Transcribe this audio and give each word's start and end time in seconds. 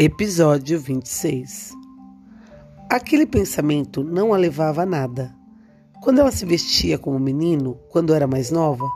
Episódio 0.00 0.78
26 0.78 1.72
Aquele 2.88 3.26
pensamento 3.26 4.04
não 4.04 4.32
a 4.32 4.36
levava 4.36 4.82
a 4.82 4.86
nada. 4.86 5.34
Quando 6.00 6.20
ela 6.20 6.30
se 6.30 6.46
vestia 6.46 6.96
como 6.96 7.18
menino, 7.18 7.80
quando 7.88 8.14
era 8.14 8.24
mais 8.24 8.52
nova, 8.52 8.88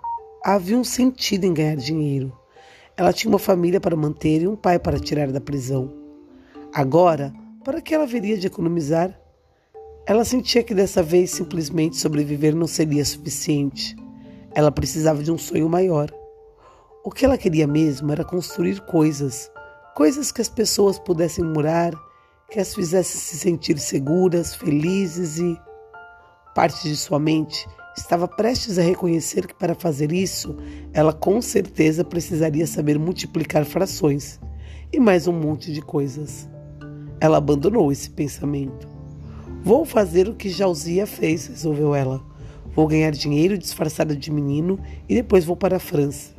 havia 0.44 0.78
um 0.78 0.84
sentido 0.84 1.42
em 1.42 1.52
ganhar 1.52 1.74
dinheiro. 1.74 2.32
Ela 2.96 3.12
tinha 3.12 3.28
uma 3.28 3.40
família 3.40 3.80
para 3.80 3.96
manter 3.96 4.42
e 4.42 4.46
um 4.46 4.54
pai 4.54 4.78
para 4.78 5.00
tirar 5.00 5.32
da 5.32 5.40
prisão. 5.40 5.92
Agora, 6.72 7.32
para 7.64 7.80
que 7.80 7.92
ela 7.92 8.04
haveria 8.04 8.38
de 8.38 8.46
economizar? 8.46 9.12
Ela 10.06 10.24
sentia 10.24 10.62
que 10.62 10.72
dessa 10.72 11.02
vez 11.02 11.32
simplesmente 11.32 11.96
sobreviver 11.96 12.54
não 12.54 12.68
seria 12.68 13.04
suficiente. 13.04 13.96
Ela 14.54 14.70
precisava 14.70 15.20
de 15.20 15.32
um 15.32 15.36
sonho 15.36 15.68
maior. 15.68 16.12
O 17.04 17.10
que 17.10 17.24
ela 17.24 17.36
queria 17.36 17.66
mesmo 17.66 18.12
era 18.12 18.24
construir 18.24 18.80
coisas 18.82 19.50
coisas 19.94 20.32
que 20.32 20.40
as 20.40 20.48
pessoas 20.48 20.98
pudessem 20.98 21.44
morar, 21.44 21.92
que 22.50 22.58
as 22.58 22.74
fizessem 22.74 23.20
se 23.20 23.36
sentir 23.36 23.78
seguras, 23.78 24.54
felizes 24.54 25.38
e. 25.38 25.58
Parte 26.54 26.88
de 26.88 26.96
sua 26.96 27.18
mente 27.18 27.66
estava 27.96 28.26
prestes 28.26 28.78
a 28.78 28.82
reconhecer 28.82 29.46
que 29.46 29.54
para 29.54 29.74
fazer 29.74 30.12
isso, 30.12 30.56
ela 30.92 31.12
com 31.12 31.40
certeza 31.40 32.04
precisaria 32.04 32.66
saber 32.66 32.98
multiplicar 32.98 33.64
frações 33.64 34.40
e 34.92 34.98
mais 34.98 35.26
um 35.26 35.32
monte 35.32 35.72
de 35.72 35.80
coisas. 35.80 36.48
Ela 37.20 37.38
abandonou 37.38 37.92
esse 37.92 38.10
pensamento. 38.10 38.88
Vou 39.62 39.84
fazer 39.84 40.28
o 40.28 40.34
que 40.34 40.48
Jauzia 40.48 41.06
fez, 41.06 41.46
resolveu 41.46 41.94
ela. 41.94 42.22
Vou 42.74 42.86
ganhar 42.86 43.10
dinheiro 43.10 43.56
disfarçada 43.56 44.16
de 44.16 44.30
menino 44.30 44.78
e 45.08 45.14
depois 45.14 45.44
vou 45.44 45.56
para 45.56 45.76
a 45.76 45.80
França. 45.80 46.34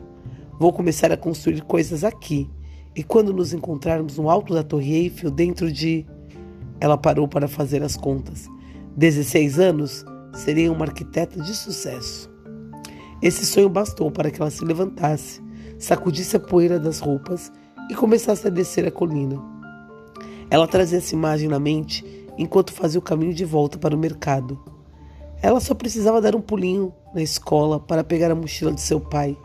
Vou 0.60 0.74
começar 0.74 1.12
a 1.12 1.18
construir 1.18 1.62
coisas 1.62 2.04
aqui 2.04 2.50
e 2.96 3.04
quando 3.04 3.34
nos 3.34 3.54
encontrarmos 3.54 4.18
no 4.18 4.30
alto 4.30 4.54
da 4.54 4.64
Torre 4.64 4.94
Eiffel, 4.94 5.32
dentro 5.32 5.72
de. 5.72 6.06
Ela 6.80 6.98
parou 6.98 7.28
para 7.28 7.48
fazer 7.48 7.82
as 7.82 7.96
contas. 7.96 8.48
16 8.96 9.58
anos, 9.58 10.06
seria 10.34 10.72
uma 10.72 10.86
arquiteta 10.86 11.42
de 11.42 11.56
sucesso. 11.56 12.30
Esse 13.22 13.46
sonho 13.46 13.70
bastou 13.70 14.12
para 14.12 14.30
que 14.30 14.42
ela 14.42 14.52
se 14.52 14.66
levantasse, 14.66 15.42
sacudisse 15.80 16.36
a 16.36 16.40
poeira 16.40 16.80
das 16.80 17.00
roupas 17.00 17.52
e 17.90 17.96
começasse 17.96 18.46
a 18.46 18.50
descer 18.50 18.86
a 18.86 18.92
colina. 18.92 19.42
Ela 20.50 20.68
trazia 20.68 20.98
essa 20.98 21.16
imagem 21.16 21.48
na 21.48 21.58
mente 21.58 22.06
enquanto 22.38 22.74
fazia 22.74 23.00
o 23.00 23.04
caminho 23.04 23.34
de 23.34 23.46
volta 23.46 23.78
para 23.78 23.96
o 23.96 24.00
mercado. 24.00 24.60
Ela 25.42 25.60
só 25.60 25.74
precisava 25.74 26.22
dar 26.22 26.36
um 26.36 26.42
pulinho 26.42 26.94
na 27.14 27.22
escola 27.22 27.80
para 27.80 28.04
pegar 28.04 28.30
a 28.30 28.36
mochila 28.36 28.72
de 28.72 28.82
seu 28.82 29.00
pai. 29.00 29.38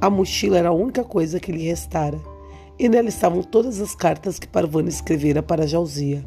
A 0.00 0.08
mochila 0.08 0.58
era 0.58 0.70
a 0.70 0.72
única 0.72 1.04
coisa 1.04 1.38
que 1.38 1.52
lhe 1.52 1.64
restara 1.64 2.31
e 2.78 2.88
nela 2.88 3.08
estavam 3.08 3.42
todas 3.42 3.80
as 3.80 3.94
cartas 3.94 4.38
que 4.38 4.48
Parvana 4.48 4.88
escrevera 4.88 5.42
para 5.42 5.66
Jauzia, 5.66 6.24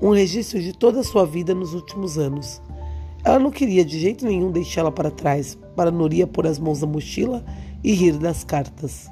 um 0.00 0.10
registro 0.10 0.60
de 0.60 0.72
toda 0.72 1.00
a 1.00 1.04
sua 1.04 1.24
vida 1.24 1.54
nos 1.54 1.74
últimos 1.74 2.18
anos. 2.18 2.60
Ela 3.24 3.38
não 3.38 3.50
queria 3.50 3.84
de 3.84 3.98
jeito 3.98 4.24
nenhum 4.24 4.50
deixá-la 4.50 4.90
para 4.90 5.10
trás, 5.10 5.56
para 5.76 5.90
Noria 5.90 6.26
pôr 6.26 6.46
as 6.46 6.58
mãos 6.58 6.80
na 6.80 6.86
mochila 6.86 7.44
e 7.82 7.92
rir 7.92 8.18
das 8.18 8.42
cartas. 8.42 9.08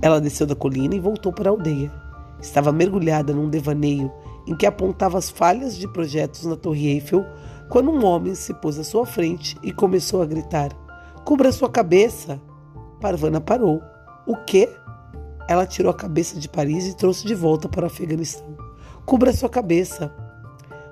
Ela 0.00 0.20
desceu 0.20 0.46
da 0.46 0.54
colina 0.54 0.94
e 0.94 1.00
voltou 1.00 1.32
para 1.32 1.50
a 1.50 1.52
aldeia. 1.52 1.92
Estava 2.40 2.72
mergulhada 2.72 3.32
num 3.32 3.48
devaneio 3.48 4.10
em 4.46 4.54
que 4.54 4.66
apontava 4.66 5.18
as 5.18 5.28
falhas 5.28 5.76
de 5.76 5.88
projetos 5.88 6.44
na 6.44 6.56
Torre 6.56 6.88
Eiffel 6.88 7.26
quando 7.68 7.90
um 7.90 8.04
homem 8.04 8.34
se 8.34 8.54
pôs 8.54 8.78
à 8.78 8.84
sua 8.84 9.04
frente 9.04 9.56
e 9.62 9.72
começou 9.72 10.22
a 10.22 10.26
gritar: 10.26 10.72
Cubra 11.24 11.50
sua 11.50 11.68
cabeça! 11.68 12.40
Parvana 13.00 13.40
parou. 13.40 13.82
O 14.26 14.36
quê? 14.44 14.68
Ela 15.48 15.66
tirou 15.66 15.90
a 15.90 15.94
cabeça 15.94 16.38
de 16.38 16.48
Paris 16.48 16.86
e 16.86 16.96
trouxe 16.96 17.26
de 17.26 17.34
volta 17.34 17.68
para 17.68 17.84
o 17.84 17.86
Afeganistão. 17.86 18.56
Cubra 19.04 19.32
sua 19.32 19.48
cabeça. 19.48 20.12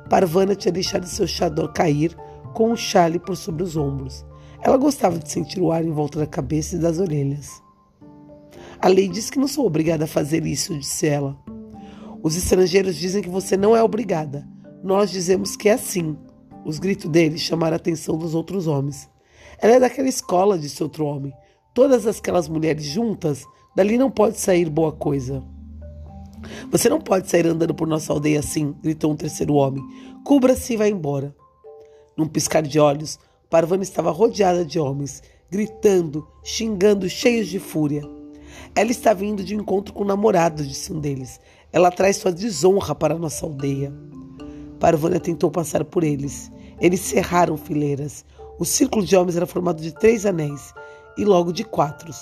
Parvana 0.08 0.54
tinha 0.54 0.70
deixado 0.70 1.06
seu 1.06 1.26
chador 1.26 1.72
cair 1.72 2.16
com 2.52 2.70
um 2.70 2.76
chale 2.76 3.18
por 3.18 3.36
sobre 3.36 3.62
os 3.62 3.76
ombros. 3.76 4.24
Ela 4.62 4.76
gostava 4.76 5.18
de 5.18 5.30
sentir 5.30 5.60
o 5.60 5.72
ar 5.72 5.84
em 5.84 5.90
volta 5.90 6.18
da 6.18 6.26
cabeça 6.26 6.76
e 6.76 6.78
das 6.78 6.98
orelhas. 6.98 7.62
A 8.80 8.88
lei 8.88 9.08
diz 9.08 9.28
que 9.28 9.38
não 9.38 9.48
sou 9.48 9.66
obrigada 9.66 10.04
a 10.04 10.08
fazer 10.08 10.46
isso, 10.46 10.78
disse 10.78 11.06
ela. 11.06 11.36
Os 12.22 12.36
estrangeiros 12.36 12.96
dizem 12.96 13.22
que 13.22 13.28
você 13.28 13.56
não 13.56 13.76
é 13.76 13.82
obrigada. 13.82 14.46
Nós 14.82 15.10
dizemos 15.10 15.56
que 15.56 15.68
é 15.68 15.72
assim. 15.72 16.16
Os 16.64 16.78
gritos 16.78 17.10
dele 17.10 17.36
chamaram 17.38 17.74
a 17.74 17.76
atenção 17.76 18.16
dos 18.16 18.34
outros 18.34 18.66
homens. 18.66 19.08
Ela 19.58 19.74
é 19.74 19.80
daquela 19.80 20.08
escola, 20.08 20.58
disse 20.58 20.82
outro 20.82 21.04
homem. 21.04 21.32
Todas 21.74 22.06
aquelas 22.06 22.48
mulheres 22.48 22.84
juntas 22.84 23.44
Dali 23.74 23.98
não 23.98 24.10
pode 24.10 24.38
sair 24.38 24.68
boa 24.70 24.92
coisa. 24.92 25.42
Você 26.70 26.88
não 26.88 27.00
pode 27.00 27.28
sair 27.28 27.46
andando 27.46 27.74
por 27.74 27.88
nossa 27.88 28.12
aldeia 28.12 28.40
assim, 28.40 28.74
gritou 28.82 29.12
um 29.12 29.16
terceiro 29.16 29.54
homem. 29.54 29.82
Cubra-se 30.24 30.74
e 30.74 30.76
vá 30.76 30.88
embora. 30.88 31.34
Num 32.16 32.28
piscar 32.28 32.62
de 32.62 32.78
olhos, 32.78 33.18
Parvana 33.50 33.82
estava 33.82 34.10
rodeada 34.10 34.64
de 34.64 34.78
homens, 34.78 35.22
gritando, 35.50 36.26
xingando, 36.42 37.08
cheios 37.08 37.48
de 37.48 37.58
fúria. 37.58 38.02
Ela 38.74 38.90
estava 38.90 39.24
indo 39.24 39.42
de 39.42 39.54
encontro 39.54 39.92
com 39.92 40.02
o 40.02 40.06
namorado, 40.06 40.64
disse 40.64 40.92
um 40.92 41.00
deles. 41.00 41.40
Ela 41.72 41.90
traz 41.90 42.16
sua 42.16 42.32
desonra 42.32 42.94
para 42.94 43.18
nossa 43.18 43.44
aldeia. 43.44 43.92
Parvana 44.78 45.18
tentou 45.18 45.50
passar 45.50 45.84
por 45.84 46.04
eles. 46.04 46.50
Eles 46.80 47.00
cerraram 47.00 47.56
fileiras. 47.56 48.24
O 48.58 48.64
círculo 48.64 49.04
de 49.04 49.16
homens 49.16 49.36
era 49.36 49.46
formado 49.46 49.82
de 49.82 49.92
três 49.92 50.24
anéis 50.26 50.72
e 51.16 51.24
logo 51.24 51.52
de 51.52 51.64
quatro. 51.64 52.12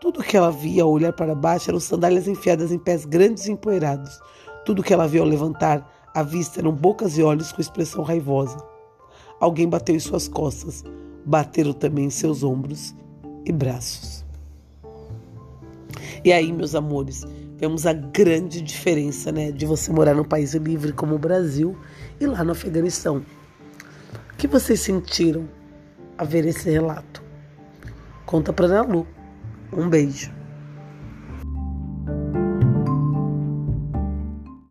Tudo 0.00 0.22
que 0.22 0.36
ela 0.36 0.52
via 0.52 0.84
ao 0.84 0.90
olhar 0.90 1.12
para 1.12 1.34
baixo 1.34 1.70
eram 1.70 1.80
sandálias 1.80 2.28
enfiadas 2.28 2.70
em 2.70 2.78
pés 2.78 3.04
grandes 3.04 3.46
e 3.46 3.52
empoeirados. 3.52 4.20
Tudo 4.64 4.82
que 4.82 4.94
ela 4.94 5.08
via 5.08 5.20
ao 5.20 5.26
levantar 5.26 6.08
a 6.14 6.22
vista 6.22 6.60
eram 6.60 6.72
bocas 6.72 7.18
e 7.18 7.22
olhos 7.22 7.50
com 7.50 7.60
expressão 7.60 8.04
raivosa. 8.04 8.56
Alguém 9.40 9.68
bateu 9.68 9.96
em 9.96 10.00
suas 10.00 10.28
costas, 10.28 10.84
bateram 11.24 11.72
também 11.72 12.06
em 12.06 12.10
seus 12.10 12.44
ombros 12.44 12.94
e 13.44 13.52
braços. 13.52 14.24
E 16.24 16.32
aí, 16.32 16.52
meus 16.52 16.74
amores, 16.74 17.26
vemos 17.56 17.86
a 17.86 17.92
grande 17.92 18.60
diferença, 18.60 19.32
né, 19.32 19.50
de 19.50 19.66
você 19.66 19.92
morar 19.92 20.14
num 20.14 20.24
país 20.24 20.54
livre 20.54 20.92
como 20.92 21.14
o 21.14 21.18
Brasil 21.18 21.76
e 22.20 22.26
lá 22.26 22.44
no 22.44 22.52
Afeganistão. 22.52 23.24
O 24.32 24.36
que 24.36 24.46
vocês 24.46 24.80
sentiram 24.80 25.48
a 26.16 26.24
ver 26.24 26.44
esse 26.44 26.70
relato? 26.70 27.22
Conta 28.26 28.52
para 28.52 28.66
Ana 28.66 28.82
Lu. 28.82 29.17
Um 29.72 29.88
beijo. 29.88 30.37